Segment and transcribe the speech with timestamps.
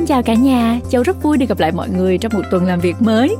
[0.00, 2.66] xin chào cả nhà, Châu rất vui được gặp lại mọi người trong một tuần
[2.66, 3.36] làm việc mới.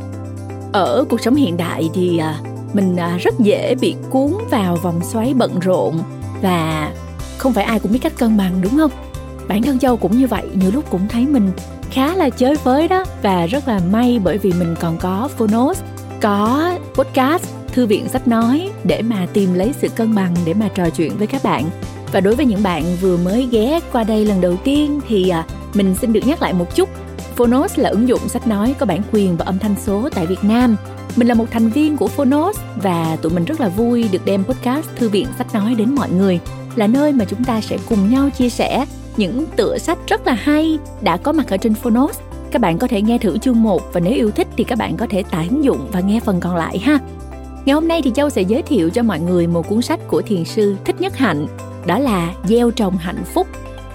[0.72, 2.40] Ở cuộc sống hiện đại thì à,
[2.72, 5.98] mình à, rất dễ bị cuốn vào vòng xoáy bận rộn
[6.42, 6.92] và
[7.38, 8.90] không phải ai cũng biết cách cân bằng đúng không?
[9.48, 11.50] Bản thân Châu cũng như vậy, nhiều lúc cũng thấy mình
[11.90, 15.82] khá là chơi với đó và rất là may bởi vì mình còn có Phonos,
[16.20, 20.68] có podcast, thư viện sách nói để mà tìm lấy sự cân bằng để mà
[20.74, 21.64] trò chuyện với các bạn.
[22.12, 25.46] Và đối với những bạn vừa mới ghé qua đây lần đầu tiên thì à,
[25.74, 26.88] mình xin được nhắc lại một chút
[27.40, 30.44] Phonos là ứng dụng sách nói có bản quyền và âm thanh số tại Việt
[30.44, 30.76] Nam.
[31.16, 34.44] Mình là một thành viên của Phonos và tụi mình rất là vui được đem
[34.44, 36.40] podcast Thư viện sách nói đến mọi người.
[36.76, 40.32] Là nơi mà chúng ta sẽ cùng nhau chia sẻ những tựa sách rất là
[40.32, 42.18] hay đã có mặt ở trên Phonos.
[42.50, 44.96] Các bạn có thể nghe thử chương 1 và nếu yêu thích thì các bạn
[44.96, 46.98] có thể tải ứng dụng và nghe phần còn lại ha.
[47.64, 50.22] Ngày hôm nay thì Châu sẽ giới thiệu cho mọi người một cuốn sách của
[50.22, 51.46] thiền sư Thích Nhất Hạnh,
[51.86, 53.46] đó là Gieo trồng hạnh phúc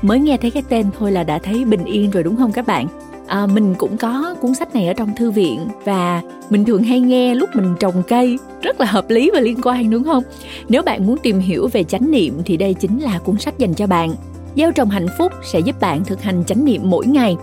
[0.06, 2.68] mới nghe thấy cái tên thôi là đã thấy bình yên rồi đúng không các
[2.68, 2.88] bạn?
[3.28, 7.00] À, mình cũng có cuốn sách này ở trong thư viện và mình thường hay
[7.00, 10.24] nghe lúc mình trồng cây rất là hợp lý và liên quan đúng không?
[10.70, 13.74] Nếu bạn muốn tìm hiểu về chánh niệm thì đây chính là cuốn sách dành
[13.74, 14.16] cho bạn.
[14.56, 17.38] Gieo trồng hạnh phúc sẽ giúp bạn thực hành chánh niệm mỗi ngày.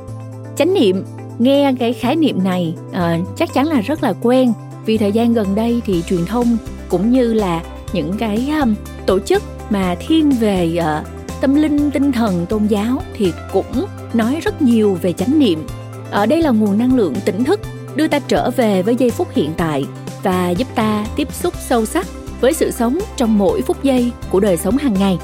[0.56, 1.04] Chánh niệm
[1.38, 4.52] nghe cái khái niệm này à, chắc chắn là rất là quen.
[4.86, 6.56] Vì thời gian gần đây thì truyền thông
[6.88, 8.74] cũng như là những cái um,
[9.06, 14.40] tổ chức mà thiên về uh, tâm linh, tinh thần, tôn giáo thì cũng nói
[14.42, 15.66] rất nhiều về chánh niệm.
[16.10, 17.60] Ở đây là nguồn năng lượng tỉnh thức
[17.94, 19.84] đưa ta trở về với giây phút hiện tại
[20.22, 22.06] và giúp ta tiếp xúc sâu sắc
[22.40, 25.18] với sự sống trong mỗi phút giây của đời sống hàng ngày.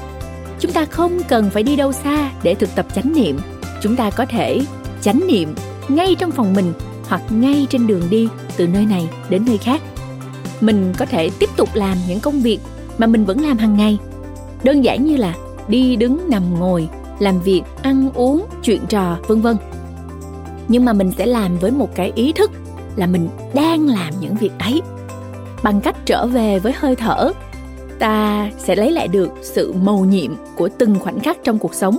[0.59, 3.39] Chúng ta không cần phải đi đâu xa để thực tập chánh niệm.
[3.81, 4.61] Chúng ta có thể
[5.01, 5.55] chánh niệm
[5.87, 6.73] ngay trong phòng mình
[7.07, 9.81] hoặc ngay trên đường đi từ nơi này đến nơi khác.
[10.61, 12.59] Mình có thể tiếp tục làm những công việc
[12.97, 13.97] mà mình vẫn làm hàng ngày.
[14.63, 15.35] Đơn giản như là
[15.69, 16.89] đi đứng nằm ngồi,
[17.19, 19.57] làm việc, ăn uống, chuyện trò, vân vân.
[20.67, 22.51] Nhưng mà mình sẽ làm với một cái ý thức
[22.95, 24.81] là mình đang làm những việc ấy.
[25.63, 27.31] Bằng cách trở về với hơi thở,
[27.99, 31.97] ta sẽ lấy lại được sự mầu nhiệm của từng khoảnh khắc trong cuộc sống.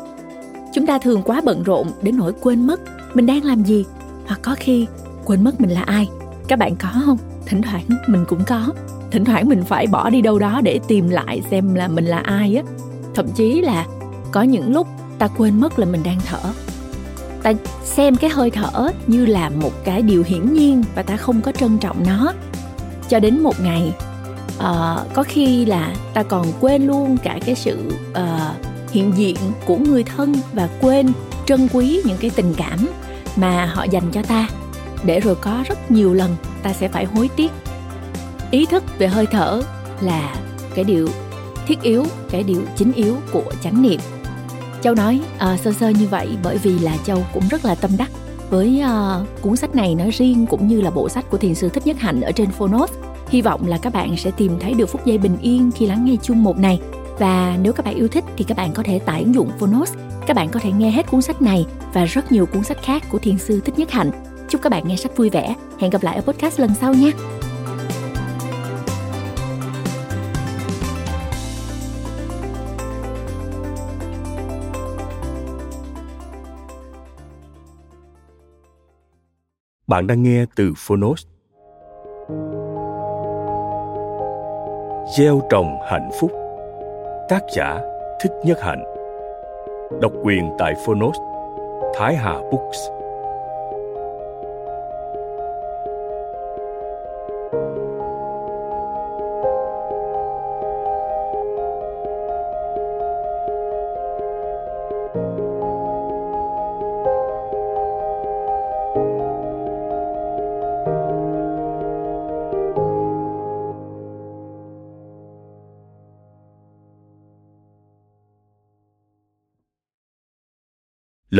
[0.75, 2.81] Chúng ta thường quá bận rộn đến nỗi quên mất
[3.15, 3.85] mình đang làm gì,
[4.27, 4.87] hoặc có khi
[5.25, 6.09] quên mất mình là ai.
[6.49, 7.19] Các bạn có không?
[7.47, 8.67] Thỉnh thoảng mình cũng có.
[9.11, 12.19] Thỉnh thoảng mình phải bỏ đi đâu đó để tìm lại xem là mình là
[12.19, 12.63] ai á
[13.15, 13.87] thậm chí là
[14.33, 14.87] có những lúc
[15.19, 16.53] ta quên mất là mình đang thở.
[17.43, 17.53] Ta
[17.85, 21.53] xem cái hơi thở như là một cái điều hiển nhiên và ta không có
[21.53, 22.33] trân trọng nó.
[23.09, 23.93] Cho đến một ngày
[24.59, 29.77] uh, có khi là ta còn quên luôn cả cái sự uh, hiện diện của
[29.77, 31.13] người thân và quên
[31.47, 32.89] trân quý những cái tình cảm
[33.37, 34.49] mà họ dành cho ta.
[35.05, 37.53] Để rồi có rất nhiều lần ta sẽ phải hối tiếc.
[38.51, 39.63] Ý thức về hơi thở
[40.01, 40.35] là
[40.75, 41.09] cái điều
[41.67, 44.01] thiết yếu cái điều chính yếu của chánh niệm.
[44.83, 47.91] Châu nói à, sơ sơ như vậy bởi vì là châu cũng rất là tâm
[47.99, 48.11] đắc
[48.51, 51.69] với uh, cuốn sách này nói riêng cũng như là bộ sách của thiền sư
[51.69, 52.91] thích nhất hạnh ở trên phonos.
[53.29, 56.05] Hy vọng là các bạn sẽ tìm thấy được phút giây bình yên khi lắng
[56.05, 56.81] nghe chung một này.
[57.19, 59.93] Và nếu các bạn yêu thích thì các bạn có thể tải ứng dụng phonos.
[60.27, 63.03] Các bạn có thể nghe hết cuốn sách này và rất nhiều cuốn sách khác
[63.11, 64.11] của thiền sư thích nhất hạnh.
[64.49, 65.55] Chúc các bạn nghe sách vui vẻ.
[65.79, 67.11] Hẹn gặp lại ở podcast lần sau nhé
[79.91, 81.27] Bạn đang nghe từ Phonos.
[85.19, 86.31] Gieo trồng hạnh phúc.
[87.29, 87.81] Tác giả
[88.21, 88.85] Thích Nhất Hạnh.
[90.01, 91.17] Độc quyền tại Phonos.
[91.95, 93.00] Thái Hà Books.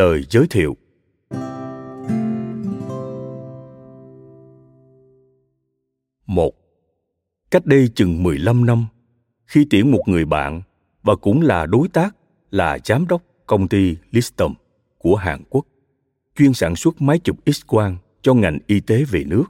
[0.01, 0.77] Lời giới thiệu
[6.27, 6.55] một
[7.51, 8.87] Cách đây chừng 15 năm,
[9.47, 10.63] khi tiễn một người bạn
[11.03, 12.17] và cũng là đối tác
[12.51, 14.55] là giám đốc công ty Listom
[14.99, 15.67] của Hàn Quốc,
[16.37, 19.45] chuyên sản xuất máy chụp X-quang cho ngành y tế về nước.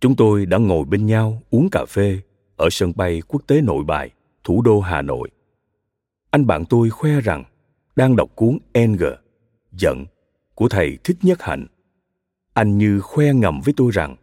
[0.00, 2.20] Chúng tôi đã ngồi bên nhau uống cà phê
[2.56, 4.10] ở sân bay quốc tế Nội Bài,
[4.44, 5.30] thủ đô Hà Nội.
[6.30, 7.44] Anh bạn tôi khoe rằng
[7.96, 9.14] đang đọc cuốn Enger
[9.72, 10.04] giận
[10.54, 11.66] của thầy thích nhất hạnh.
[12.52, 14.16] Anh như khoe ngầm với tôi rằng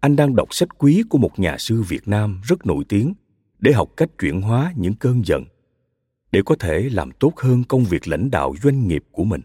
[0.00, 3.14] anh đang đọc sách quý của một nhà sư việt nam rất nổi tiếng
[3.58, 5.44] để học cách chuyển hóa những cơn giận,
[6.32, 9.40] để có thể làm tốt hơn công việc lãnh đạo doanh nghiệp của mình.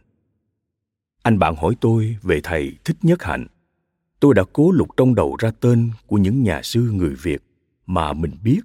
[1.24, 3.48] Anh bạn hỏi tôi về thầy thích nhất hạnh.
[4.20, 7.44] Tôi đã cố lục trong đầu ra tên của những nhà sư người việt
[7.86, 8.60] mà mình biết,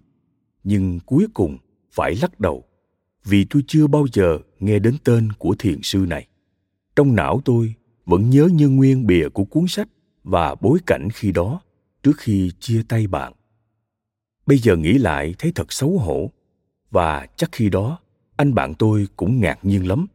[0.64, 1.58] nhưng cuối cùng
[1.90, 2.64] phải lắc đầu
[3.24, 6.26] vì tôi chưa bao giờ nghe đến tên của thiền sư này
[6.96, 7.74] trong não tôi
[8.06, 9.88] vẫn nhớ như nguyên bìa của cuốn sách
[10.24, 11.60] và bối cảnh khi đó
[12.02, 13.32] trước khi chia tay bạn.
[14.46, 16.30] Bây giờ nghĩ lại thấy thật xấu hổ
[16.90, 17.98] và chắc khi đó
[18.36, 20.06] anh bạn tôi cũng ngạc nhiên lắm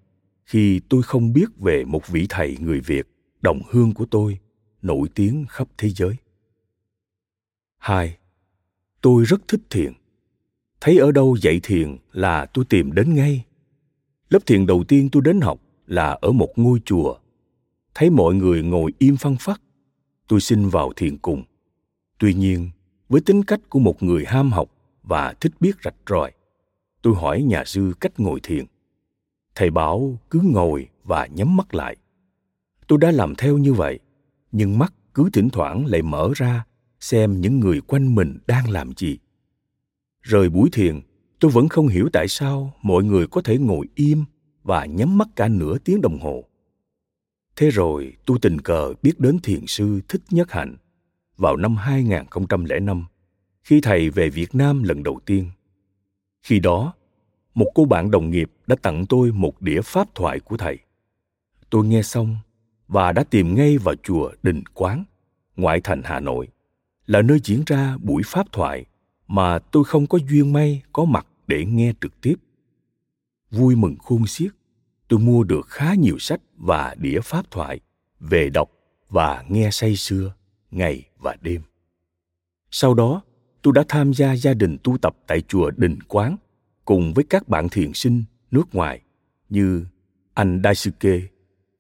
[0.46, 3.08] khi tôi không biết về một vị thầy người việt
[3.42, 4.40] đồng hương của tôi
[4.82, 6.16] nổi tiếng khắp thế giới.
[7.78, 8.18] Hai,
[9.02, 9.94] tôi rất thích thiền.
[10.82, 13.46] Thấy ở đâu dạy thiền là tôi tìm đến ngay.
[14.30, 17.16] Lớp thiền đầu tiên tôi đến học là ở một ngôi chùa.
[17.94, 19.62] Thấy mọi người ngồi im phăng phắc,
[20.28, 21.44] tôi xin vào thiền cùng.
[22.18, 22.70] Tuy nhiên,
[23.10, 24.70] với tính cách của một người ham học
[25.04, 26.32] và thích biết rạch ròi,
[27.02, 28.66] tôi hỏi nhà sư cách ngồi thiền.
[29.56, 31.96] Thầy bảo cứ ngồi và nhắm mắt lại.
[32.88, 34.00] Tôi đã làm theo như vậy,
[34.52, 36.66] nhưng mắt cứ thỉnh thoảng lại mở ra
[37.00, 39.18] xem những người quanh mình đang làm gì.
[40.22, 41.02] Rời buổi thiền,
[41.40, 44.24] tôi vẫn không hiểu tại sao mọi người có thể ngồi im
[44.68, 46.44] và nhắm mắt cả nửa tiếng đồng hồ
[47.56, 50.76] thế rồi tôi tình cờ biết đến thiền sư thích nhất hạnh
[51.38, 53.06] vào năm 2005
[53.68, 55.52] khi thầy về Việt Nam lần đầu tiên.
[56.42, 56.94] Khi đó,
[57.54, 60.78] một cô bạn đồng nghiệp đã tặng tôi một đĩa pháp thoại của thầy.
[61.70, 62.38] Tôi nghe xong
[62.88, 65.04] và đã tìm ngay vào chùa Đình Quán,
[65.56, 66.48] ngoại thành Hà Nội,
[67.06, 68.86] là nơi diễn ra buổi pháp thoại
[69.28, 72.36] mà tôi không có duyên may có mặt để nghe trực tiếp.
[73.52, 74.52] Vui mừng khôn xiết,
[75.08, 77.80] tôi mua được khá nhiều sách và đĩa pháp thoại
[78.20, 78.72] về đọc
[79.10, 80.34] và nghe say sưa
[80.72, 81.62] ngày và đêm.
[82.72, 83.22] Sau đó,
[83.62, 86.38] tôi đã tham gia gia đình tu tập tại chùa Đình Quán
[86.86, 89.02] cùng với các bạn thiền sinh nước ngoài
[89.50, 89.86] như
[90.34, 91.20] anh Daisuke,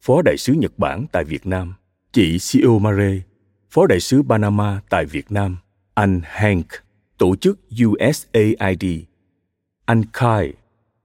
[0.02, 1.74] Phó Đại sứ Nhật Bản tại Việt Nam,
[2.12, 3.20] chị Sio Mare,
[3.70, 5.58] Phó Đại sứ Panama tại Việt Nam,
[5.94, 6.68] anh Hank,
[7.18, 8.86] tổ chức USAID,
[9.86, 10.54] anh Kai,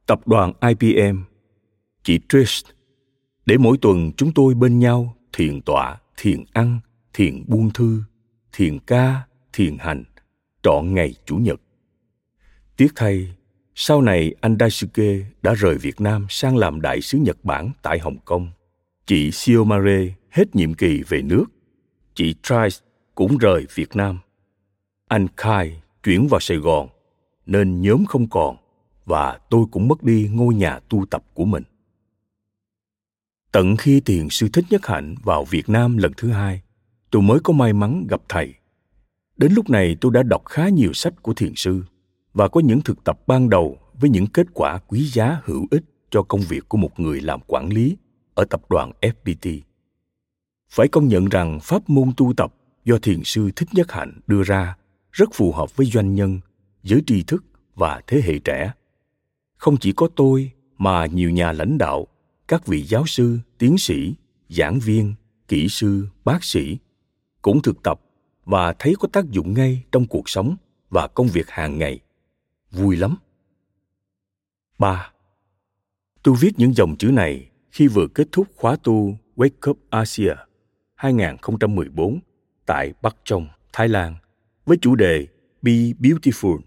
[0.07, 1.23] tập đoàn IBM,
[2.03, 2.67] chị Trish,
[3.47, 6.81] để mỗi tuần chúng tôi bên nhau thiền tọa, thiền ăn,
[7.13, 8.03] thiền buông thư,
[8.53, 9.23] thiền ca,
[9.53, 10.05] thiền hành,
[10.63, 11.61] trọn ngày Chủ nhật.
[12.77, 13.35] Tiếc thay,
[13.75, 17.99] sau này anh Daisuke đã rời Việt Nam sang làm đại sứ Nhật Bản tại
[17.99, 18.51] Hồng Kông.
[19.07, 21.45] Chị Siomare hết nhiệm kỳ về nước.
[22.15, 24.19] Chị Trice cũng rời Việt Nam.
[25.09, 26.89] Anh Kai chuyển vào Sài Gòn,
[27.47, 28.57] nên nhóm không còn
[29.05, 31.63] và tôi cũng mất đi ngôi nhà tu tập của mình.
[33.53, 36.63] Tận khi tiền sư thích nhất hạnh vào Việt Nam lần thứ hai,
[37.11, 38.55] tôi mới có may mắn gặp thầy.
[39.37, 41.83] Đến lúc này tôi đã đọc khá nhiều sách của thiền sư
[42.35, 45.85] và có những thực tập ban đầu với những kết quả quý giá hữu ích
[46.11, 47.97] cho công việc của một người làm quản lý
[48.35, 49.61] ở tập đoàn FPT.
[50.71, 54.43] Phải công nhận rằng pháp môn tu tập do thiền sư Thích Nhất Hạnh đưa
[54.43, 54.77] ra
[55.13, 56.41] rất phù hợp với doanh nhân,
[56.83, 57.45] giới tri thức
[57.75, 58.73] và thế hệ trẻ.
[59.57, 62.07] Không chỉ có tôi mà nhiều nhà lãnh đạo,
[62.53, 64.15] các vị giáo sư, tiến sĩ,
[64.49, 65.15] giảng viên,
[65.49, 66.79] kỹ sư, bác sĩ
[67.43, 68.01] cũng thực tập
[68.45, 70.57] và thấy có tác dụng ngay trong cuộc sống
[70.91, 72.01] và công việc hàng ngày.
[72.71, 73.17] Vui lắm.
[74.79, 75.13] 3.
[76.23, 80.35] Tôi viết những dòng chữ này khi vừa kết thúc khóa tu Wake Up Asia
[80.95, 82.21] 2014
[82.67, 84.17] tại Bắc Trong, Thái Lan
[84.67, 85.27] với chủ đề
[85.63, 86.59] Be Beautiful,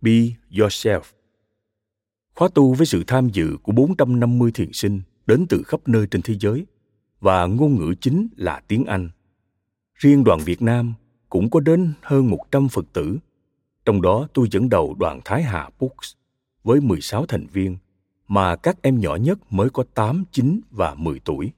[0.00, 1.02] Be Yourself.
[2.34, 6.22] Khóa tu với sự tham dự của 450 thiền sinh đến từ khắp nơi trên
[6.22, 6.66] thế giới
[7.20, 9.08] và ngôn ngữ chính là tiếng Anh.
[9.94, 10.94] Riêng đoàn Việt Nam
[11.28, 13.18] cũng có đến hơn 100 Phật tử.
[13.84, 16.12] Trong đó tôi dẫn đầu đoàn Thái Hà Books
[16.64, 17.76] với 16 thành viên,
[18.28, 21.52] mà các em nhỏ nhất mới có 8, 9 và 10 tuổi.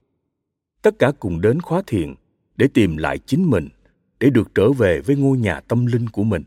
[0.81, 2.13] Tất cả cùng đến khóa thiền
[2.57, 3.69] để tìm lại chính mình,
[4.19, 6.43] để được trở về với ngôi nhà tâm linh của mình,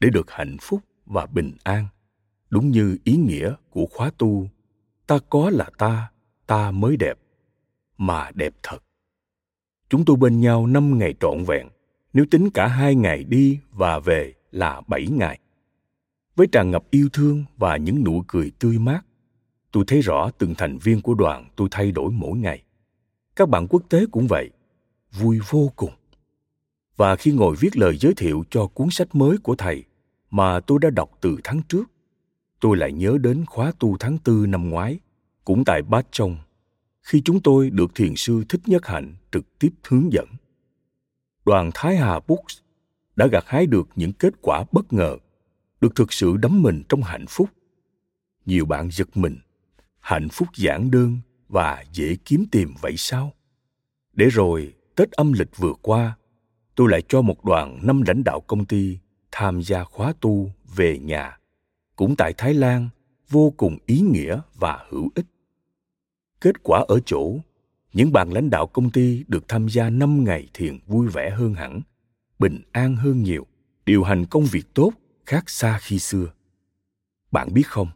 [0.00, 1.86] để được hạnh phúc và bình an.
[2.50, 4.48] Đúng như ý nghĩa của khóa tu,
[5.06, 6.11] ta có là ta,
[6.52, 7.18] ta mới đẹp,
[7.98, 8.78] mà đẹp thật.
[9.88, 11.68] Chúng tôi bên nhau năm ngày trọn vẹn,
[12.12, 15.38] nếu tính cả hai ngày đi và về là bảy ngày.
[16.36, 19.00] Với tràn ngập yêu thương và những nụ cười tươi mát,
[19.70, 22.62] tôi thấy rõ từng thành viên của đoàn tôi thay đổi mỗi ngày.
[23.36, 24.50] Các bạn quốc tế cũng vậy,
[25.12, 25.92] vui vô cùng.
[26.96, 29.84] Và khi ngồi viết lời giới thiệu cho cuốn sách mới của thầy
[30.30, 31.84] mà tôi đã đọc từ tháng trước,
[32.60, 34.98] tôi lại nhớ đến khóa tu tháng tư năm ngoái,
[35.44, 36.36] cũng tại Bát Trong,
[37.02, 40.26] khi chúng tôi được thiền sư Thích Nhất Hạnh trực tiếp hướng dẫn.
[41.44, 42.58] Đoàn Thái Hà Books
[43.16, 45.16] đã gặt hái được những kết quả bất ngờ,
[45.80, 47.50] được thực sự đắm mình trong hạnh phúc.
[48.46, 49.38] Nhiều bạn giật mình,
[50.00, 51.18] hạnh phúc giản đơn
[51.48, 53.32] và dễ kiếm tìm vậy sao?
[54.12, 56.16] để rồi tết âm lịch vừa qua
[56.74, 58.98] tôi lại cho một đoàn năm lãnh đạo công ty
[59.30, 61.38] tham gia khóa tu về nhà
[61.96, 62.88] cũng tại thái lan
[63.30, 65.26] vô cùng ý nghĩa và hữu ích
[66.42, 67.36] kết quả ở chỗ,
[67.92, 71.54] những bạn lãnh đạo công ty được tham gia năm ngày thiền vui vẻ hơn
[71.54, 71.80] hẳn,
[72.38, 73.46] bình an hơn nhiều,
[73.86, 74.92] điều hành công việc tốt
[75.26, 76.32] khác xa khi xưa.
[77.30, 77.88] Bạn biết không?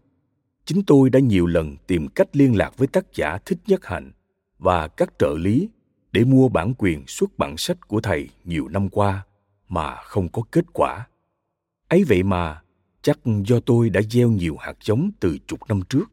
[0.64, 4.12] Chính tôi đã nhiều lần tìm cách liên lạc với tác giả thích nhất hạnh
[4.58, 5.68] và các trợ lý
[6.12, 9.26] để mua bản quyền xuất bản sách của thầy nhiều năm qua
[9.68, 11.06] mà không có kết quả.
[11.88, 12.62] Ấy vậy mà,
[13.02, 16.04] chắc do tôi đã gieo nhiều hạt giống từ chục năm trước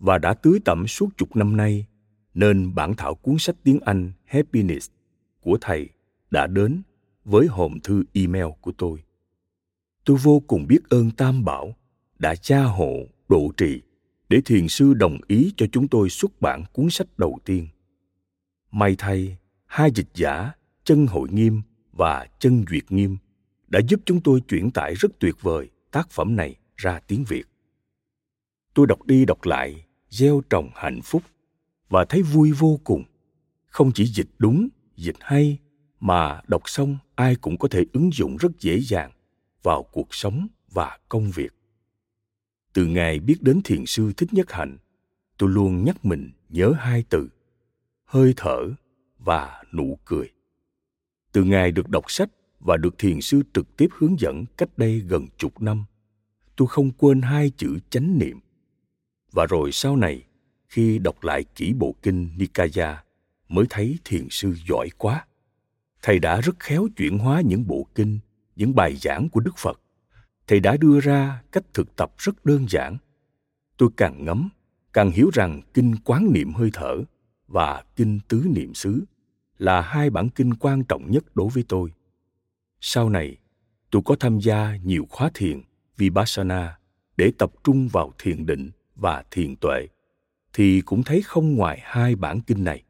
[0.00, 1.86] và đã tưới tẩm suốt chục năm nay,
[2.34, 4.90] nên bản thảo cuốn sách tiếng anh happiness
[5.40, 5.88] của thầy
[6.30, 6.82] đã đến
[7.24, 9.02] với hòm thư email của tôi.
[10.04, 11.74] Tôi vô cùng biết ơn tam bảo
[12.18, 12.96] đã gia hộ,
[13.28, 13.82] độ trì
[14.28, 17.68] để thiền sư đồng ý cho chúng tôi xuất bản cuốn sách đầu tiên.
[18.70, 20.52] May thay, hai dịch giả
[20.84, 23.16] chân hội nghiêm và chân duyệt nghiêm
[23.68, 27.44] đã giúp chúng tôi chuyển tải rất tuyệt vời tác phẩm này ra tiếng việt.
[28.74, 31.22] Tôi đọc đi đọc lại gieo trồng hạnh phúc
[31.88, 33.04] và thấy vui vô cùng.
[33.66, 35.58] Không chỉ dịch đúng, dịch hay,
[36.00, 39.12] mà đọc xong, ai cũng có thể ứng dụng rất dễ dàng
[39.62, 41.52] vào cuộc sống và công việc.
[42.72, 44.78] Từ ngày biết đến thiền sư thích nhất hạnh,
[45.38, 47.28] tôi luôn nhắc mình nhớ hai từ,
[48.04, 48.70] hơi thở
[49.18, 50.30] và nụ cười.
[51.32, 55.00] Từ ngày được đọc sách và được thiền sư trực tiếp hướng dẫn cách đây
[55.00, 55.84] gần chục năm,
[56.56, 58.40] tôi không quên hai chữ chánh niệm
[59.32, 60.24] và rồi sau này,
[60.68, 63.04] khi đọc lại kỹ bộ kinh nikaya,
[63.48, 65.26] mới thấy thiền sư giỏi quá.
[66.02, 68.18] Thầy đã rất khéo chuyển hóa những bộ kinh,
[68.56, 69.80] những bài giảng của đức phật.
[70.46, 72.96] Thầy đã đưa ra cách thực tập rất đơn giản.
[73.76, 74.48] Tôi càng ngấm
[74.92, 76.96] càng hiểu rằng kinh quán niệm hơi thở
[77.48, 79.04] và kinh tứ niệm xứ
[79.58, 81.92] là hai bản kinh quan trọng nhất đối với tôi.
[82.80, 83.36] Sau này,
[83.90, 85.62] tôi có tham gia nhiều khóa thiền,
[85.96, 86.78] vipassana,
[87.16, 89.88] để tập trung vào thiền định và thiền tuệ,
[90.52, 92.82] thì cũng thấy không ngoài hai bản kinh này.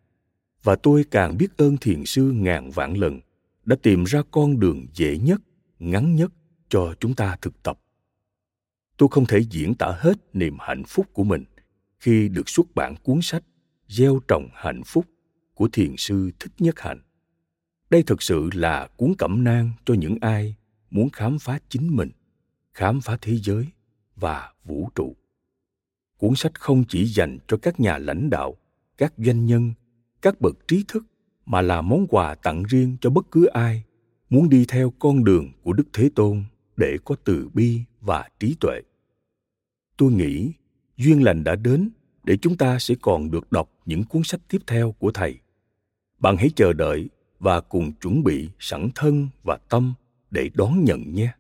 [0.62, 3.20] Và tôi càng biết ơn thiền sư ngàn vạn lần,
[3.64, 5.40] đã tìm ra con đường dễ nhất,
[5.78, 6.32] ngắn nhất
[6.68, 7.80] cho chúng ta thực tập.
[8.96, 11.44] Tôi không thể diễn tả hết niềm hạnh phúc của mình
[11.98, 13.42] khi được xuất bản cuốn sách
[13.88, 15.06] gieo trồng hạnh phúc
[15.54, 17.00] của thiền sư thích nhất hạnh.
[17.90, 20.56] Đây thực sự là cuốn cẩm nang cho những ai
[20.90, 22.10] muốn khám phá chính mình,
[22.74, 23.66] khám phá thế giới
[24.16, 25.16] và vũ trụ
[26.20, 28.56] cuốn sách không chỉ dành cho các nhà lãnh đạo,
[28.98, 29.72] các doanh nhân,
[30.22, 31.06] các bậc trí thức,
[31.46, 33.82] mà là món quà tặng riêng cho bất cứ ai
[34.30, 36.44] muốn đi theo con đường của đức thế tôn
[36.76, 38.80] để có từ bi và trí tuệ.
[39.96, 40.52] Tôi nghĩ
[40.96, 41.90] duyên lành đã đến
[42.24, 45.38] để chúng ta sẽ còn được đọc những cuốn sách tiếp theo của thầy.
[46.18, 47.08] Bạn hãy chờ đợi
[47.38, 49.94] và cùng chuẩn bị sẵn thân và tâm
[50.30, 51.32] để đón nhận nhé.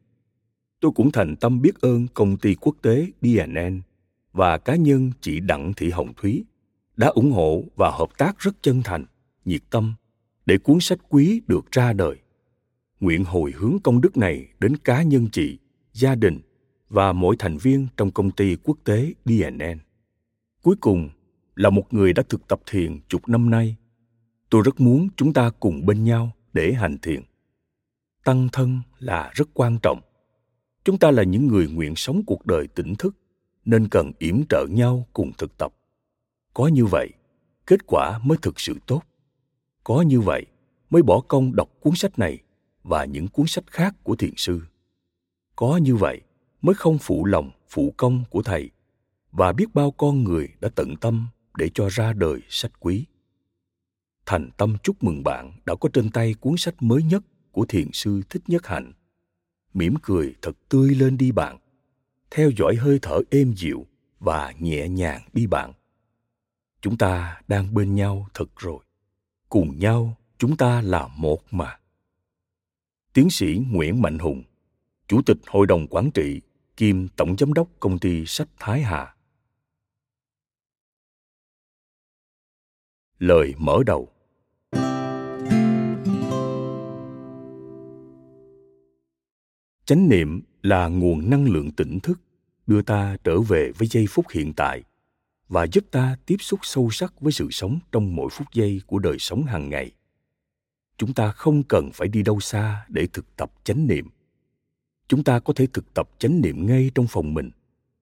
[0.80, 3.80] Tôi cũng thành tâm biết ơn công ty quốc tế dnn
[4.32, 6.44] và cá nhân chị đặng thị hồng thúy
[6.96, 9.04] đã ủng hộ và hợp tác rất chân thành,
[9.44, 9.94] nhiệt tâm
[10.46, 12.16] để cuốn sách quý được ra đời.
[13.00, 15.58] Nguyện hồi hướng công đức này đến cá nhân chị,
[15.92, 16.40] gia đình
[16.88, 19.78] và mỗi thành viên trong công ty quốc tế dnn
[20.62, 21.08] cuối cùng
[21.54, 23.76] là một người đã thực tập thiền chục năm nay.
[24.50, 27.22] Tôi rất muốn chúng ta cùng bên nhau để hành thiền.
[28.24, 30.00] Tăng thân là rất quan trọng.
[30.84, 33.16] Chúng ta là những người nguyện sống cuộc đời tỉnh thức
[33.64, 35.72] nên cần yểm trợ nhau cùng thực tập.
[36.54, 37.10] Có như vậy,
[37.66, 39.02] kết quả mới thực sự tốt.
[39.84, 40.46] Có như vậy,
[40.90, 42.38] mới bỏ công đọc cuốn sách này
[42.82, 44.60] và những cuốn sách khác của thiền sư.
[45.56, 46.20] Có như vậy,
[46.62, 48.70] mới không phụ lòng phụ công của thầy
[49.32, 53.06] và biết bao con người đã tận tâm để cho ra đời sách quý.
[54.26, 57.92] Thành tâm chúc mừng bạn đã có trên tay cuốn sách mới nhất của thiền
[57.92, 58.92] sư thích nhất hạnh.
[59.74, 61.58] Mỉm cười thật tươi lên đi bạn
[62.30, 63.86] theo dõi hơi thở êm dịu
[64.18, 65.72] và nhẹ nhàng đi bạn.
[66.80, 68.84] Chúng ta đang bên nhau thật rồi.
[69.48, 71.78] Cùng nhau, chúng ta là một mà.
[73.12, 74.42] Tiến sĩ nguyễn mạnh hùng,
[75.08, 76.40] chủ tịch hội đồng quản trị
[76.76, 79.14] kiêm tổng giám đốc công ty sách thái hà.
[83.18, 84.08] Lời mở đầu.
[89.84, 92.20] Chánh niệm là nguồn năng lượng tỉnh thức,
[92.66, 94.82] đưa ta trở về với giây phút hiện tại
[95.48, 98.98] và giúp ta tiếp xúc sâu sắc với sự sống trong mỗi phút giây của
[98.98, 99.90] đời sống hàng ngày.
[100.96, 104.08] Chúng ta không cần phải đi đâu xa để thực tập chánh niệm.
[105.08, 107.50] Chúng ta có thể thực tập chánh niệm ngay trong phòng mình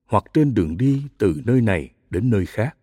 [0.07, 2.77] hoặc trên đường đi từ nơi này đến nơi khác.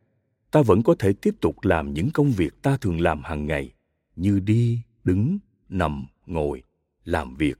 [0.51, 3.73] Ta vẫn có thể tiếp tục làm những công việc ta thường làm hàng ngày
[4.15, 5.37] như đi, đứng,
[5.69, 6.63] nằm, ngồi,
[7.03, 7.59] làm việc,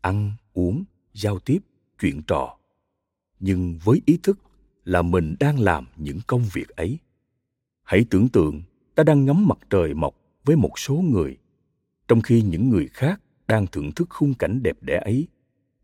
[0.00, 0.84] ăn, uống
[1.16, 1.58] giao tiếp,
[2.00, 2.56] chuyện trò.
[3.40, 4.38] Nhưng với ý thức
[4.84, 6.98] là mình đang làm những công việc ấy.
[7.82, 8.62] Hãy tưởng tượng,
[8.94, 11.36] ta đang ngắm mặt trời mọc với một số người.
[12.08, 15.28] Trong khi những người khác đang thưởng thức khung cảnh đẹp đẽ ấy,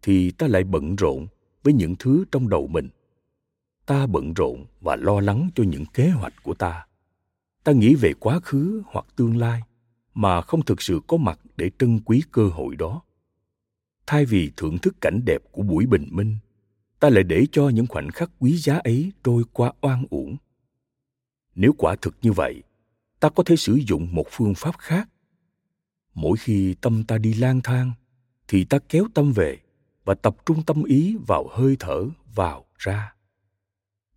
[0.02, 1.26] thì ta lại bận rộn
[1.62, 2.88] với những thứ trong đầu mình.
[3.86, 6.86] Ta bận rộn và lo lắng cho những kế hoạch của ta.
[7.64, 9.62] Ta nghĩ về quá khứ hoặc tương lai
[10.14, 13.02] mà không thực sự có mặt để trân quý cơ hội đó
[14.06, 16.36] thay vì thưởng thức cảnh đẹp của buổi bình minh,
[17.00, 20.36] ta lại để cho những khoảnh khắc quý giá ấy trôi qua oan uổng.
[21.54, 22.62] Nếu quả thực như vậy,
[23.20, 25.08] ta có thể sử dụng một phương pháp khác.
[26.14, 27.92] Mỗi khi tâm ta đi lang thang,
[28.48, 29.58] thì ta kéo tâm về
[30.04, 32.04] và tập trung tâm ý vào hơi thở
[32.34, 33.14] vào ra.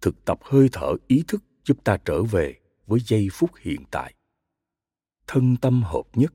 [0.02, 2.56] Thực tập hơi thở ý thức giúp ta trở về
[2.88, 4.14] với giây phút hiện tại.
[5.28, 6.34] Thân tâm hợp nhất,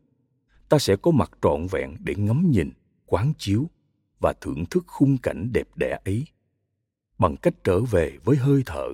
[0.68, 2.70] ta sẽ có mặt trọn vẹn để ngắm nhìn
[3.10, 3.70] quán chiếu
[4.20, 6.24] và thưởng thức khung cảnh đẹp đẽ ấy.
[7.18, 8.88] Bằng cách trở về với hơi thở,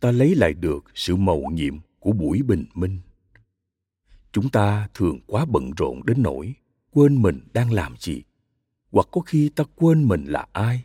[0.00, 2.98] ta lấy lại được sự mầu nhiệm của buổi bình minh.
[4.32, 6.54] Chúng ta thường quá bận rộn đến nỗi
[6.90, 8.22] quên mình đang làm gì,
[8.90, 10.84] hoặc có khi ta quên mình là ai.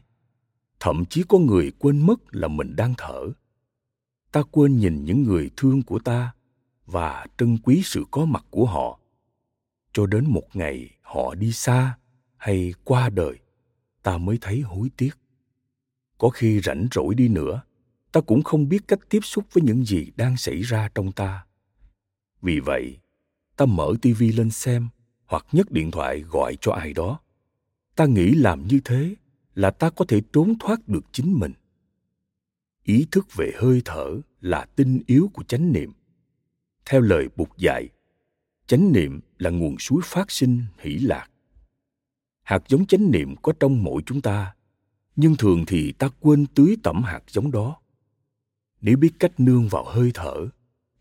[0.79, 3.31] Thậm chí có người quên mất là mình đang thở.
[4.31, 6.33] Ta quên nhìn những người thương của ta
[6.85, 8.99] và trân quý sự có mặt của họ.
[9.93, 11.97] Cho đến một ngày họ đi xa
[12.43, 13.37] hay qua đời,
[14.01, 15.11] ta mới thấy hối tiếc.
[16.17, 17.61] Có khi rảnh rỗi đi nữa,
[18.11, 21.45] ta cũng không biết cách tiếp xúc với những gì đang xảy ra trong ta.
[22.41, 22.97] Vì vậy,
[23.57, 24.89] ta mở tivi lên xem
[25.25, 27.19] hoặc nhấc điện thoại gọi cho ai đó.
[27.95, 29.15] Ta nghĩ làm như thế
[29.55, 31.53] là ta có thể trốn thoát được chính mình.
[32.83, 35.93] Ý thức về hơi thở là tinh yếu của chánh niệm.
[36.85, 37.89] Theo lời bục dạy,
[38.67, 41.29] chánh niệm là nguồn suối phát sinh hỷ lạc
[42.43, 44.55] hạt giống chánh niệm có trong mỗi chúng ta,
[45.15, 47.79] nhưng thường thì ta quên tưới tẩm hạt giống đó.
[48.81, 50.47] Nếu biết cách nương vào hơi thở,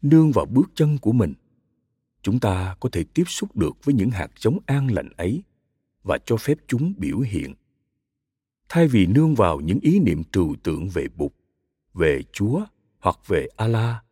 [0.02, 1.34] nương vào bước chân của mình,
[2.22, 5.42] chúng ta có thể tiếp xúc được với những hạt giống an lành ấy
[6.02, 7.54] và cho phép chúng biểu hiện.
[8.68, 11.32] Thay vì nương vào những ý niệm trừu tượng về bụt,
[11.94, 12.64] về chúa
[12.98, 14.04] hoặc về allah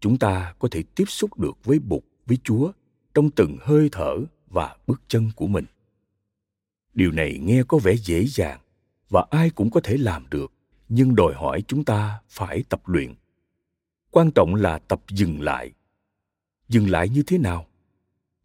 [0.00, 2.72] chúng ta có thể tiếp xúc được với bụt, với chúa
[3.14, 4.16] trong từng hơi thở
[4.50, 5.64] và bước chân của mình
[6.98, 8.60] điều này nghe có vẻ dễ dàng
[9.08, 10.52] và ai cũng có thể làm được,
[10.88, 13.14] nhưng đòi hỏi chúng ta phải tập luyện.
[14.10, 15.72] Quan trọng là tập dừng lại.
[16.68, 17.66] Dừng lại như thế nào?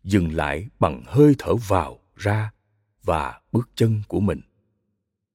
[0.03, 2.51] Dừng lại bằng hơi thở vào, ra
[3.03, 4.41] và bước chân của mình.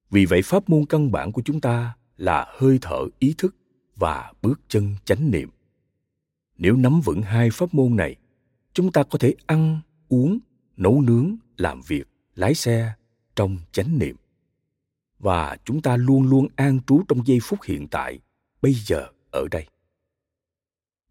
[0.09, 3.55] Vì vậy pháp môn căn bản của chúng ta là hơi thở ý thức
[3.95, 5.49] và bước chân chánh niệm.
[6.57, 8.15] Nếu nắm vững hai pháp môn này,
[8.73, 9.79] chúng ta có thể ăn,
[10.09, 10.39] uống,
[10.77, 12.93] nấu nướng, làm việc, lái xe
[13.39, 14.15] trong chánh niệm.
[15.19, 18.19] Và chúng ta luôn luôn an trú trong giây phút hiện tại,
[18.61, 19.65] bây giờ, ở đây.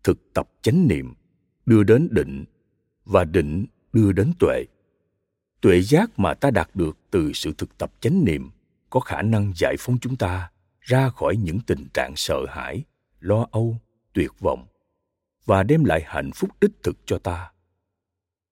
[0.05, 1.15] Thực tập chánh niệm,
[1.67, 2.45] đưa đến định,
[3.05, 4.65] và định đưa đến tuệ.
[5.61, 8.51] Tuệ giác mà ta đạt được từ sự thực tập chánh niệm
[8.91, 12.85] có khả năng giải phóng chúng ta ra khỏi những tình trạng sợ hãi,
[13.21, 13.77] lo âu,
[14.13, 14.67] tuyệt vọng,
[15.45, 17.53] và đem lại hạnh phúc đích thực cho ta.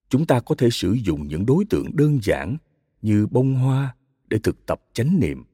[0.09, 2.57] Chúng ta có thể sử dụng những đối tượng đơn giản
[3.03, 3.97] như bông hoa
[4.29, 5.45] để thực tập chánh niệm.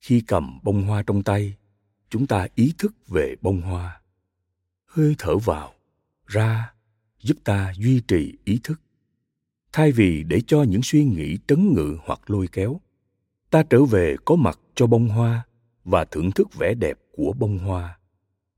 [0.00, 1.56] Khi cầm bông hoa trong tay,
[2.10, 4.00] chúng ta ý thức về bông hoa.
[4.86, 5.74] Hơi thở vào,
[6.26, 6.72] ra,
[7.22, 8.80] giúp ta duy trì ý thức.
[9.72, 12.80] Thay vì để cho những suy nghĩ trấn ngự hoặc lôi kéo,
[13.50, 15.46] ta trở về có mặt cho bông hoa
[15.84, 17.98] và thưởng thức vẻ đẹp của bông hoa.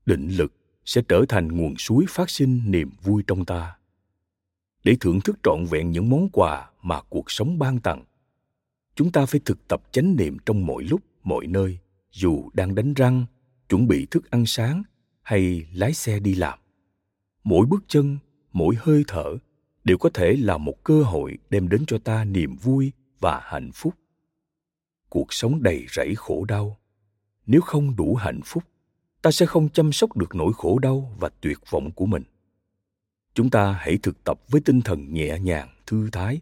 [0.05, 0.53] Định lực
[0.85, 3.77] sẽ trở thành nguồn suối phát sinh niềm vui trong ta
[4.83, 8.03] để thưởng thức trọn vẹn những món quà mà cuộc sống ban tặng.
[8.95, 11.79] Chúng ta phải thực tập chánh niệm trong mọi lúc, mọi nơi,
[12.11, 13.25] dù đang đánh răng,
[13.69, 14.83] chuẩn bị thức ăn sáng
[15.21, 16.59] hay lái xe đi làm.
[17.43, 18.17] Mỗi bước chân,
[18.53, 19.37] mỗi hơi thở
[19.83, 23.71] đều có thể là một cơ hội đem đến cho ta niềm vui và hạnh
[23.73, 23.93] phúc.
[25.09, 26.77] Cuộc sống đầy rẫy khổ đau.
[27.45, 28.63] Nếu không đủ hạnh phúc,
[29.21, 32.23] ta sẽ không chăm sóc được nỗi khổ đau và tuyệt vọng của mình
[33.33, 36.41] chúng ta hãy thực tập với tinh thần nhẹ nhàng, thư thái,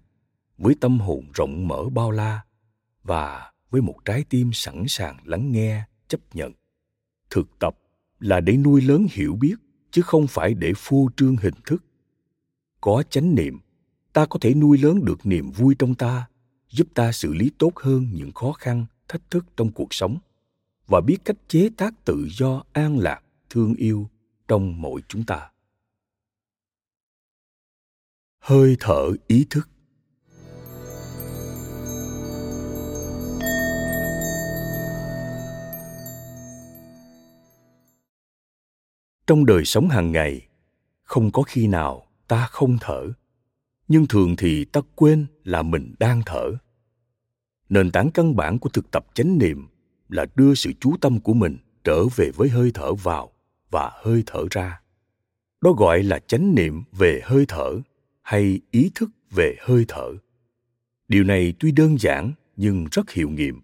[0.58, 2.42] với tâm hồn rộng mở bao la
[3.04, 6.54] và với một trái tim sẵn sàng lắng nghe, chấp nhận.
[7.30, 7.78] Thực tập
[8.20, 9.56] là để nuôi lớn hiểu biết,
[9.92, 11.84] chứ không phải để phô trương hình thức.
[12.82, 13.60] Có chánh niệm,
[14.14, 16.28] ta có thể nuôi lớn được niềm vui trong ta,
[16.70, 20.18] giúp ta xử lý tốt hơn những khó khăn, thách thức trong cuộc sống
[20.88, 24.10] và biết cách chế tác tự do an lạc, thương yêu
[24.48, 25.51] trong mỗi chúng ta
[28.42, 29.70] hơi thở ý thức.
[39.28, 40.48] Trong đời sống hàng ngày,
[41.04, 43.08] không có khi nào ta không thở.
[43.88, 46.52] Nhưng thường thì ta quên là mình đang thở.
[47.70, 49.68] Nền tảng căn bản của thực tập chánh niệm
[50.10, 53.32] là đưa sự chú tâm của mình trở về với hơi thở vào
[53.72, 54.82] và hơi thở ra.
[55.62, 57.82] Đó gọi là chánh niệm về hơi thở
[58.22, 60.12] hay ý thức về hơi thở.
[61.08, 63.62] Điều này tuy đơn giản nhưng rất hiệu nghiệm.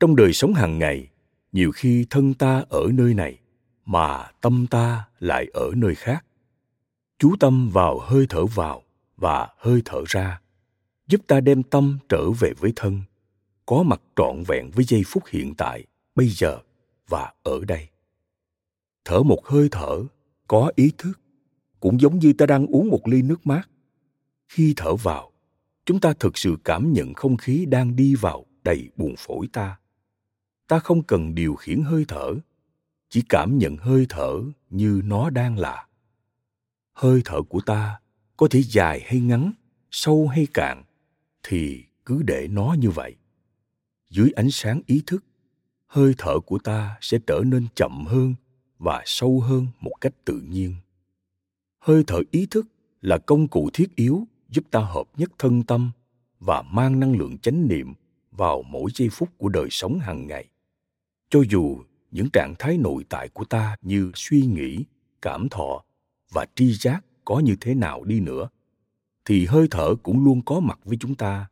[0.00, 1.08] Trong đời sống hàng ngày,
[1.52, 3.38] nhiều khi thân ta ở nơi này
[3.84, 6.24] mà tâm ta lại ở nơi khác.
[7.18, 8.82] Chú tâm vào hơi thở vào
[9.16, 10.40] và hơi thở ra,
[11.06, 13.00] giúp ta đem tâm trở về với thân,
[13.66, 16.58] có mặt trọn vẹn với giây phút hiện tại, bây giờ
[17.08, 17.88] và ở đây.
[19.04, 20.04] Thở một hơi thở
[20.48, 21.20] có ý thức
[21.82, 23.68] cũng giống như ta đang uống một ly nước mát.
[24.48, 25.32] Khi thở vào,
[25.84, 29.78] chúng ta thực sự cảm nhận không khí đang đi vào đầy buồng phổi ta.
[30.68, 32.34] Ta không cần điều khiển hơi thở,
[33.08, 34.40] chỉ cảm nhận hơi thở
[34.70, 35.86] như nó đang là.
[36.92, 38.00] Hơi thở của ta
[38.36, 39.52] có thể dài hay ngắn,
[39.90, 40.84] sâu hay cạn,
[41.42, 43.16] thì cứ để nó như vậy.
[44.10, 45.24] Dưới ánh sáng ý thức,
[45.86, 48.34] hơi thở của ta sẽ trở nên chậm hơn
[48.78, 50.74] và sâu hơn một cách tự nhiên
[51.82, 52.66] hơi thở ý thức
[53.00, 55.90] là công cụ thiết yếu giúp ta hợp nhất thân tâm
[56.40, 57.92] và mang năng lượng chánh niệm
[58.30, 60.48] vào mỗi giây phút của đời sống hàng ngày.
[61.30, 61.78] Cho dù
[62.10, 64.84] những trạng thái nội tại của ta như suy nghĩ,
[65.22, 65.84] cảm thọ
[66.32, 68.48] và tri giác có như thế nào đi nữa,
[69.24, 71.46] thì hơi thở cũng luôn có mặt với chúng ta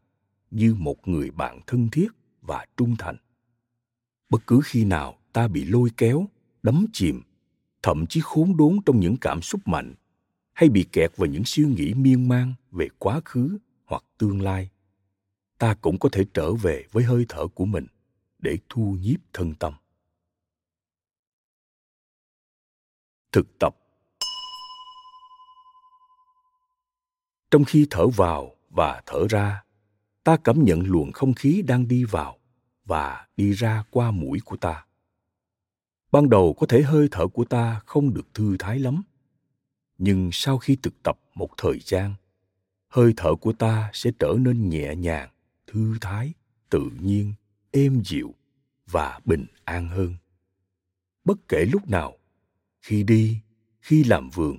[0.51, 2.09] như một người bạn thân thiết
[2.43, 3.17] và trung thành.
[4.29, 6.27] Bất cứ khi nào ta bị lôi kéo,
[6.63, 7.23] đắm chìm,
[7.83, 9.95] thậm chí khốn đốn trong những cảm xúc mạnh
[10.61, 14.71] hay bị kẹt vào những suy nghĩ miên man về quá khứ hoặc tương lai,
[15.59, 17.87] ta cũng có thể trở về với hơi thở của mình
[18.39, 19.75] để thu nhiếp thân tâm.
[23.33, 23.77] Thực tập.
[27.51, 29.65] Trong khi thở vào và thở ra,
[30.25, 32.39] ta cảm nhận luồng không khí đang đi vào
[32.85, 34.87] và đi ra qua mũi của ta.
[36.13, 39.03] Ban đầu có thể hơi thở của ta không được thư thái lắm
[40.03, 42.15] nhưng sau khi thực tập một thời gian,
[42.89, 45.31] hơi thở của ta sẽ trở nên nhẹ nhàng,
[45.67, 46.33] thư thái,
[46.71, 47.33] tự nhiên,
[47.71, 48.35] êm dịu
[48.87, 50.15] và bình an hơn.
[51.25, 52.17] Bất kể lúc nào,
[52.83, 53.39] khi đi,
[53.81, 54.59] khi làm vườn,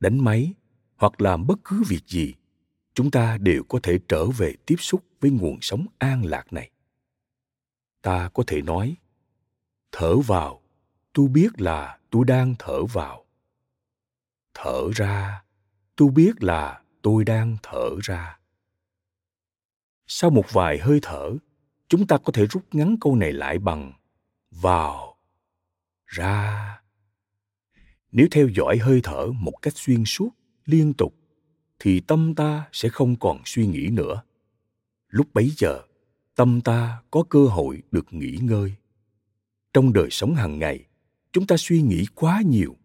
[0.00, 0.52] đánh máy
[0.96, 2.34] hoặc làm bất cứ việc gì,
[2.94, 6.70] chúng ta đều có thể trở về tiếp xúc với nguồn sống an lạc này.
[8.02, 8.96] Ta có thể nói,
[9.92, 10.62] thở vào,
[11.12, 13.19] tôi biết là tôi đang thở vào
[14.54, 15.42] thở ra.
[15.96, 18.38] Tôi biết là tôi đang thở ra.
[20.06, 21.30] Sau một vài hơi thở,
[21.88, 23.92] chúng ta có thể rút ngắn câu này lại bằng
[24.50, 25.16] vào,
[26.06, 26.80] ra.
[28.12, 30.30] Nếu theo dõi hơi thở một cách xuyên suốt,
[30.66, 31.14] liên tục,
[31.78, 34.22] thì tâm ta sẽ không còn suy nghĩ nữa.
[35.08, 35.82] Lúc bấy giờ,
[36.34, 38.74] tâm ta có cơ hội được nghỉ ngơi.
[39.72, 40.84] Trong đời sống hàng ngày,
[41.32, 42.76] chúng ta suy nghĩ quá nhiều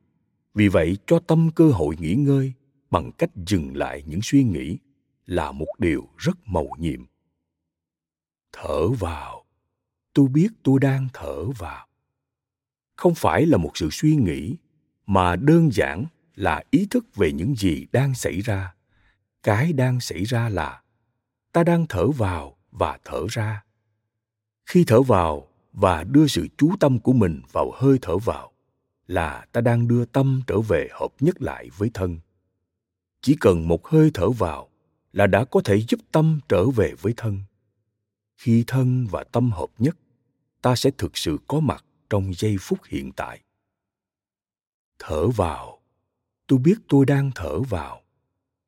[0.55, 2.53] vì vậy cho tâm cơ hội nghỉ ngơi
[2.89, 4.77] bằng cách dừng lại những suy nghĩ
[5.25, 7.05] là một điều rất mầu nhiệm.
[8.51, 9.45] Thở vào.
[10.13, 11.87] Tôi biết tôi đang thở vào.
[12.95, 14.55] Không phải là một sự suy nghĩ,
[15.05, 18.75] mà đơn giản là ý thức về những gì đang xảy ra.
[19.43, 20.81] Cái đang xảy ra là,
[21.51, 23.63] ta đang thở vào và thở ra.
[24.65, 28.51] Khi thở vào và đưa sự chú tâm của mình vào hơi thở vào
[29.07, 32.19] là ta đang đưa tâm trở về hợp nhất lại với thân.
[33.21, 34.69] Chỉ cần một hơi thở vào
[35.13, 37.39] là đã có thể giúp tâm trở về với thân.
[38.35, 39.97] Khi thân và tâm hợp nhất,
[40.61, 43.41] ta sẽ thực sự có mặt trong giây phút hiện tại.
[44.99, 45.81] Thở vào.
[46.47, 48.01] Tôi biết tôi đang thở vào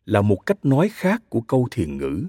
[0.05, 2.25] là một cách nói khác của câu thiền ngữ.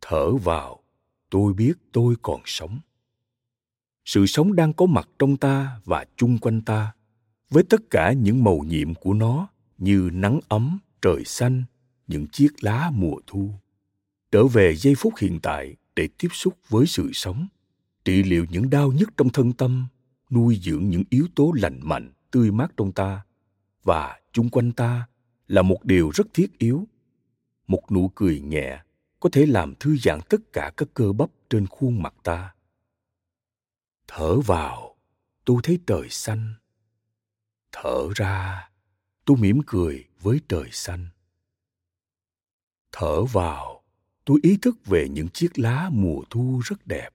[0.00, 0.82] Thở vào,
[1.30, 2.78] tôi biết tôi còn sống.
[4.04, 6.92] Sự sống đang có mặt trong ta và chung quanh ta
[7.52, 11.64] với tất cả những màu nhiệm của nó, như nắng ấm, trời xanh,
[12.06, 13.50] những chiếc lá mùa thu.
[14.30, 17.46] Trở về giây phút hiện tại để tiếp xúc với sự sống,
[18.04, 19.86] trị liệu những đau nhức trong thân tâm,
[20.30, 23.24] nuôi dưỡng những yếu tố lành mạnh, tươi mát trong ta.
[23.82, 25.08] Và chung quanh ta
[25.48, 26.88] là một điều rất thiết yếu.
[27.66, 28.82] Một nụ cười nhẹ
[29.20, 32.54] có thể làm thư giãn tất cả các cơ bắp trên khuôn mặt ta.
[34.08, 34.96] Thở vào
[35.44, 36.54] tôi thấy trời xanh
[37.72, 38.68] thở ra,
[39.24, 41.08] tôi mỉm cười với trời xanh.
[42.92, 43.82] Thở vào,
[44.24, 47.08] tôi ý thức về những chiếc lá mùa thu rất đẹp.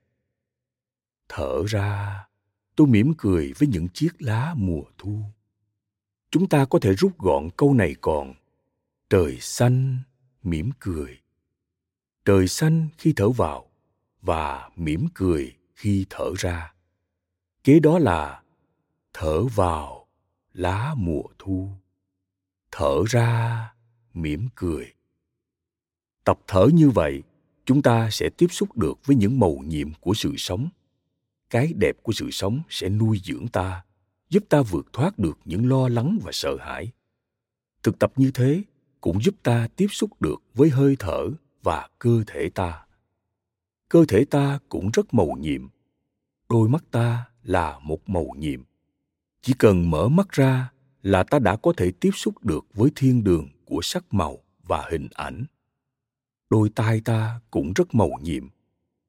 [1.30, 2.24] Thở ra,
[2.76, 5.24] tôi mỉm cười với những chiếc lá mùa thu.
[6.32, 8.34] Chúng ta có thể rút gọn câu này còn,
[9.10, 10.00] trời xanh
[10.44, 11.18] mỉm cười.
[12.26, 13.70] Trời xanh khi thở vào
[14.22, 16.74] và mỉm cười khi thở ra.
[17.64, 18.42] Kế đó là
[19.14, 20.07] thở vào
[20.58, 21.70] lá mùa thu.
[22.72, 23.74] Thở ra,
[24.14, 24.94] mỉm cười.
[26.24, 27.24] Tập thở như vậy,
[27.66, 30.70] chúng ta sẽ tiếp xúc được với những màu nhiệm của sự sống.
[31.50, 33.84] Cái đẹp của sự sống sẽ nuôi dưỡng ta,
[34.30, 36.92] giúp ta vượt thoát được những lo lắng và sợ hãi.
[37.84, 38.64] Thực tập như thế
[39.02, 41.30] cũng giúp ta tiếp xúc được với hơi thở
[41.64, 42.86] và cơ thể ta.
[43.90, 45.68] Cơ thể ta cũng rất màu nhiệm.
[46.50, 48.64] Đôi mắt ta là một màu nhiệm
[49.42, 50.72] chỉ cần mở mắt ra
[51.04, 54.88] là ta đã có thể tiếp xúc được với thiên đường của sắc màu và
[54.92, 55.46] hình ảnh.
[56.50, 58.48] Đôi tai ta cũng rất màu nhiệm.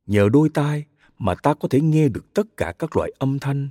[0.06, 0.84] Nhờ đôi tai
[1.18, 3.68] mà ta có thể nghe được tất cả các loại âm thanh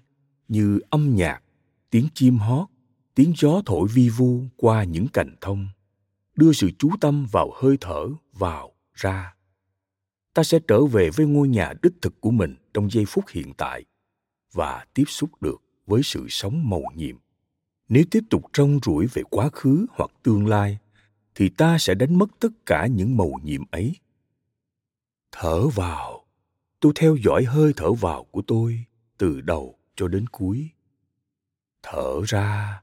[0.48, 1.42] như âm nhạc,
[1.90, 2.68] tiếng chim hót,
[3.16, 5.68] tiếng gió thổi vi vu qua những cành thông,
[6.36, 9.36] đưa sự chú tâm vào hơi thở vào, ra.
[10.34, 13.54] Ta sẽ trở về với ngôi nhà đích thực của mình trong giây phút hiện
[13.58, 13.86] tại
[14.54, 17.16] và tiếp xúc được với sự sống màu nhiệm.
[17.90, 20.78] Nếu tiếp tục trông rủi về quá khứ hoặc tương lai,
[21.36, 23.96] thì ta sẽ đánh mất tất cả những màu nhiệm ấy.
[25.32, 26.26] Thở vào.
[26.80, 28.86] Tôi theo dõi hơi thở vào của tôi
[29.18, 30.70] từ đầu cho đến cuối.
[31.84, 32.82] Thở ra.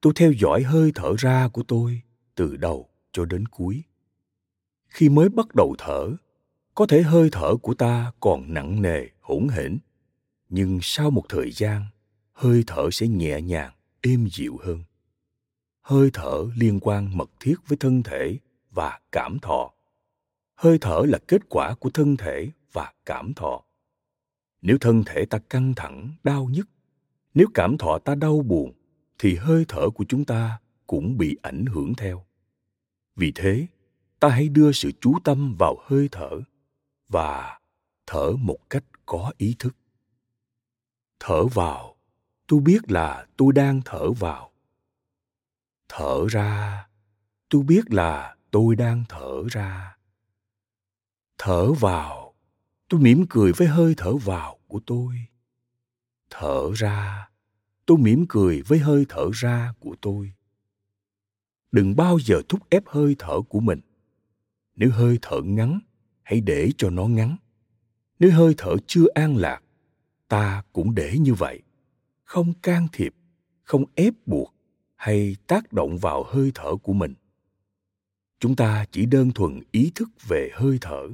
[0.00, 2.02] Tôi theo dõi hơi thở ra của tôi
[2.34, 3.82] từ đầu cho đến cuối.
[4.88, 6.10] Khi mới bắt đầu thở,
[6.74, 9.78] có thể hơi thở của ta còn nặng nề, hỗn hển.
[10.48, 11.86] Nhưng sau một thời gian
[12.34, 14.84] hơi thở sẽ nhẹ nhàng, êm dịu hơn.
[15.80, 18.38] Hơi thở liên quan mật thiết với thân thể
[18.70, 19.72] và cảm thọ.
[20.54, 23.64] Hơi thở là kết quả của thân thể và cảm thọ.
[24.62, 26.68] Nếu thân thể ta căng thẳng, đau nhức,
[27.34, 28.72] nếu cảm thọ ta đau buồn,
[29.18, 32.24] thì hơi thở của chúng ta cũng bị ảnh hưởng theo.
[33.16, 33.66] Vì thế,
[34.20, 36.40] ta hãy đưa sự chú tâm vào hơi thở
[37.08, 37.60] và
[38.06, 39.76] thở một cách có ý thức.
[41.20, 41.93] Thở vào
[42.46, 44.50] tôi biết là tôi đang thở vào.
[45.88, 46.86] Thở ra.
[47.48, 49.96] Tôi biết là tôi đang thở ra.
[51.38, 52.34] Thở vào.
[52.88, 55.26] Tôi mỉm cười với hơi thở vào của tôi.
[56.30, 57.28] Thở ra.
[57.86, 60.32] Tôi mỉm cười với hơi thở ra của tôi.
[61.72, 63.80] Đừng bao giờ thúc ép hơi thở của mình.
[64.76, 65.78] Nếu hơi thở ngắn,
[66.22, 67.36] hãy để cho nó ngắn.
[68.18, 69.62] Nếu hơi thở chưa an lạc,
[70.28, 71.62] ta cũng để như vậy
[72.24, 73.14] không can thiệp,
[73.62, 74.54] không ép buộc
[74.96, 77.14] hay tác động vào hơi thở của mình.
[78.40, 81.08] Chúng ta chỉ đơn thuần ý thức về hơi thở.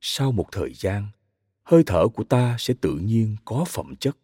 [0.00, 1.08] Sau một thời gian,
[1.62, 4.16] hơi thở của ta sẽ tự nhiên có phẩm chất.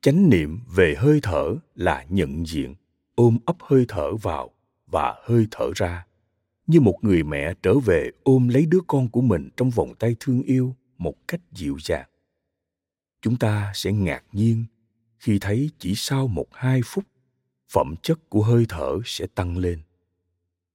[0.00, 2.74] Chánh niệm về hơi thở là nhận diện,
[3.14, 4.50] ôm ấp hơi thở vào
[4.86, 6.06] và hơi thở ra,
[6.66, 10.16] như một người mẹ trở về ôm lấy đứa con của mình trong vòng tay
[10.20, 12.08] thương yêu một cách dịu dàng.
[13.22, 14.64] Chúng ta sẽ ngạc nhiên
[15.18, 17.04] khi thấy chỉ sau một hai phút,
[17.68, 19.82] phẩm chất của hơi thở sẽ tăng lên.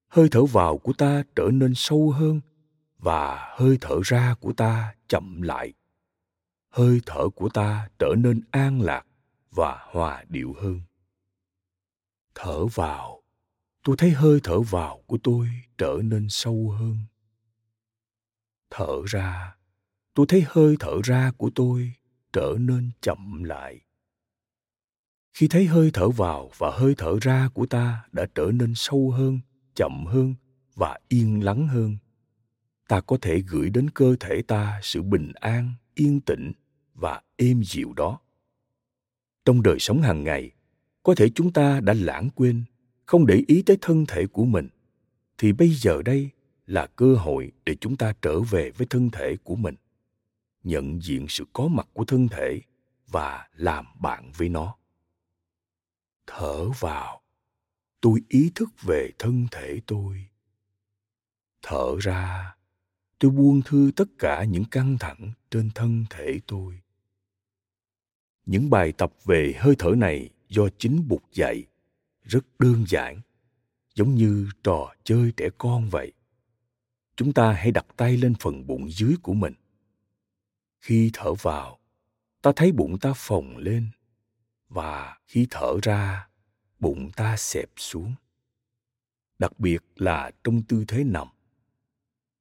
[0.07, 2.41] Hơi thở vào của ta trở nên sâu hơn
[2.97, 5.73] và hơi thở ra của ta chậm lại.
[6.69, 9.05] Hơi thở của ta trở nên an lạc
[9.51, 10.81] và hòa điệu hơn.
[12.35, 13.23] Thở vào.
[13.83, 16.97] Tôi thấy hơi thở vào của tôi trở nên sâu hơn.
[18.69, 19.55] Thở ra.
[20.13, 21.93] Tôi thấy hơi thở ra của tôi
[22.33, 23.81] trở nên chậm lại
[25.33, 29.11] khi thấy hơi thở vào và hơi thở ra của ta đã trở nên sâu
[29.11, 29.39] hơn,
[29.75, 30.35] chậm hơn
[30.75, 31.97] và yên lắng hơn,
[32.87, 36.51] ta có thể gửi đến cơ thể ta sự bình an, yên tĩnh
[36.93, 38.19] và êm dịu đó.
[39.45, 40.51] Trong đời sống hàng ngày,
[41.03, 42.63] có thể chúng ta đã lãng quên,
[43.05, 44.67] không để ý tới thân thể của mình,
[45.37, 46.29] thì bây giờ đây
[46.67, 49.75] là cơ hội để chúng ta trở về với thân thể của mình,
[50.63, 52.61] nhận diện sự có mặt của thân thể
[53.07, 54.75] và làm bạn với nó
[56.27, 57.21] thở vào.
[58.01, 60.27] Tôi ý thức về thân thể tôi.
[61.61, 62.55] Thở ra,
[63.19, 66.79] tôi buông thư tất cả những căng thẳng trên thân thể tôi.
[68.45, 71.65] Những bài tập về hơi thở này do chính bụt dạy,
[72.23, 73.21] rất đơn giản,
[73.95, 76.11] giống như trò chơi trẻ con vậy.
[77.15, 79.53] Chúng ta hãy đặt tay lên phần bụng dưới của mình.
[80.79, 81.79] Khi thở vào,
[82.41, 83.89] ta thấy bụng ta phồng lên
[84.73, 86.27] và khi thở ra,
[86.79, 88.13] bụng ta xẹp xuống.
[89.39, 91.27] Đặc biệt là trong tư thế nằm,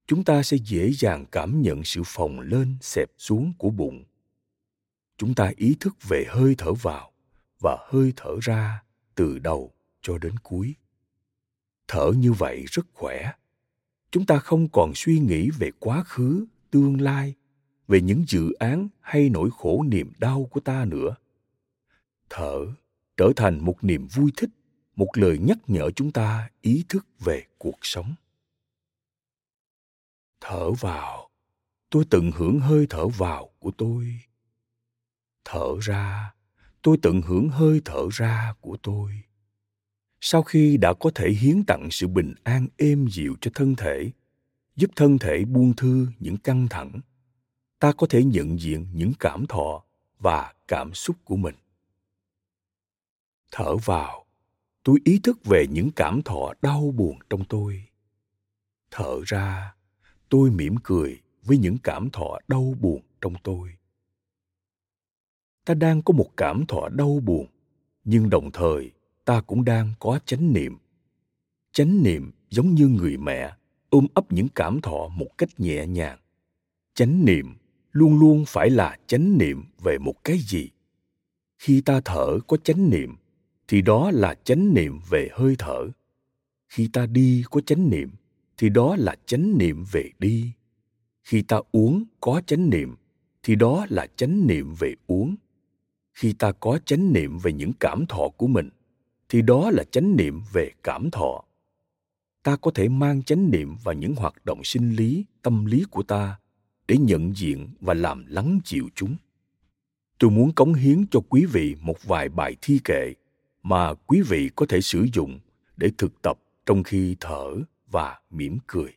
[0.07, 4.05] chúng ta sẽ dễ dàng cảm nhận sự phồng lên, xẹp xuống của bụng.
[5.17, 7.13] Chúng ta ý thức về hơi thở vào
[7.61, 8.83] và hơi thở ra
[9.15, 10.75] từ đầu cho đến cuối.
[11.89, 13.33] Thở như vậy rất khỏe.
[14.11, 17.35] Chúng ta không còn suy nghĩ về quá khứ, tương lai,
[17.89, 21.15] về những dự án hay nỗi khổ niềm đau của ta nữa
[22.35, 22.67] thở,
[23.17, 24.51] trở thành một niềm vui thích,
[24.97, 28.15] một lời nhắc nhở chúng ta ý thức về cuộc sống.
[30.41, 31.31] Thở vào.
[31.91, 34.21] Tôi tận hưởng hơi thở vào của tôi.
[35.45, 36.35] Thở ra.
[36.83, 39.23] Tôi tận hưởng hơi thở ra của tôi.
[40.21, 44.11] Sau khi đã có thể hiến tặng sự bình an êm dịu cho thân thể,
[44.77, 47.01] giúp thân thể buông thư những căng thẳng,
[47.79, 49.85] ta có thể nhận diện những cảm thọ
[50.19, 51.55] và cảm xúc của mình
[53.53, 54.27] thở vào.
[54.85, 57.85] Tôi ý thức về những cảm thọ đau buồn trong tôi.
[58.91, 59.75] Thở ra,
[60.29, 63.69] tôi mỉm cười với những cảm thọ đau buồn trong tôi.
[65.65, 67.47] Ta đang có một cảm thọ đau buồn,
[68.05, 68.91] nhưng đồng thời,
[69.25, 70.79] ta cũng đang có chánh niệm.
[71.73, 73.57] Chánh niệm giống như người mẹ,
[73.91, 76.19] ôm ấp những cảm thọ một cách nhẹ nhàng.
[76.95, 77.57] Chánh niệm
[77.93, 80.71] luôn luôn phải là chánh niệm về một cái gì.
[81.59, 83.17] Khi ta thở có chánh niệm
[83.73, 85.89] thì đó là chánh niệm về hơi thở.
[86.69, 88.11] Khi ta đi có chánh niệm,
[88.57, 90.53] thì đó là chánh niệm về đi.
[91.23, 92.97] Khi ta uống có chánh niệm,
[93.43, 95.35] thì đó là chánh niệm về uống.
[96.13, 98.69] Khi ta có chánh niệm về những cảm thọ của mình,
[99.29, 101.45] thì đó là chánh niệm về cảm thọ.
[102.43, 106.03] Ta có thể mang chánh niệm vào những hoạt động sinh lý, tâm lý của
[106.03, 106.39] ta
[106.89, 109.17] để nhận diện và làm lắng chịu chúng.
[110.19, 113.13] Tôi muốn cống hiến cho quý vị một vài bài thi kệ
[113.63, 115.39] mà quý vị có thể sử dụng
[115.77, 117.55] để thực tập trong khi thở
[117.87, 118.93] và mỉm cười.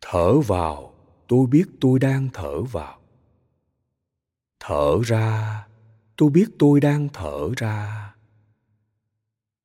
[0.00, 0.94] Thở vào,
[1.28, 3.00] tôi biết tôi đang thở vào.
[4.60, 5.66] Thở ra,
[6.16, 8.14] tôi biết tôi đang thở ra.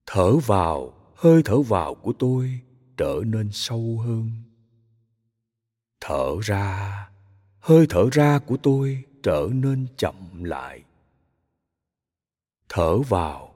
[0.06, 2.60] Thở vào, hơi thở vào của tôi
[2.98, 4.32] trở nên sâu hơn.
[6.00, 7.10] Thở ra,
[7.60, 10.84] hơi thở ra của tôi trở nên chậm lại
[12.70, 13.56] thở vào.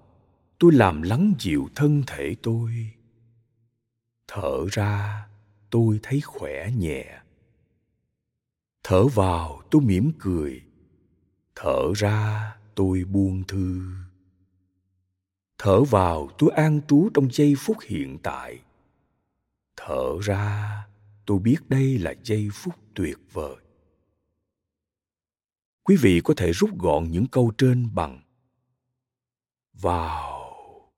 [0.59, 2.71] Tôi làm lắng dịu thân thể tôi.
[4.27, 5.27] Thở ra,
[5.69, 7.19] tôi thấy khỏe nhẹ.
[8.83, 10.61] Thở vào, tôi mỉm cười.
[11.55, 13.81] Thở ra, tôi buông thư.
[15.57, 18.59] Thở vào, tôi an trú trong giây phút hiện tại.
[19.75, 20.75] Thở ra,
[21.25, 23.55] tôi biết đây là giây phút tuyệt vời.
[25.83, 28.21] Quý vị có thể rút gọn những câu trên bằng
[29.81, 30.91] vào.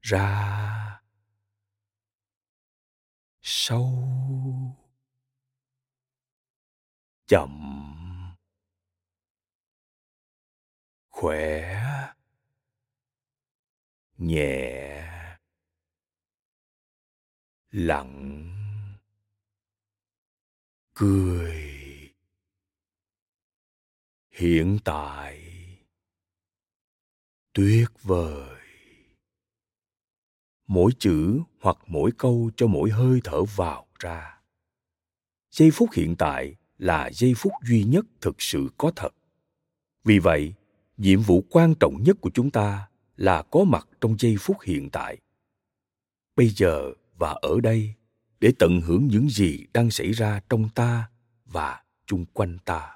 [0.00, 1.00] Ra.
[3.42, 4.76] Sâu.
[7.26, 7.72] Chậm.
[11.08, 11.80] Khỏe.
[14.18, 15.06] Nhẹ.
[17.70, 18.42] Lặng.
[20.94, 21.66] Cười.
[24.30, 25.45] Hiện tại
[27.56, 28.58] tuyệt vời.
[30.66, 34.40] Mỗi chữ hoặc mỗi câu cho mỗi hơi thở vào ra.
[35.50, 39.08] Giây phút hiện tại là giây phút duy nhất thực sự có thật.
[40.04, 40.54] Vì vậy,
[40.96, 44.90] nhiệm vụ quan trọng nhất của chúng ta là có mặt trong giây phút hiện
[44.90, 45.18] tại.
[46.36, 47.94] Bây giờ và ở đây
[48.40, 51.10] để tận hưởng những gì đang xảy ra trong ta
[51.44, 52.95] và chung quanh ta.